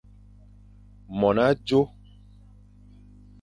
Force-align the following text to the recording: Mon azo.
Mon 1.19 1.37
azo. 1.45 1.81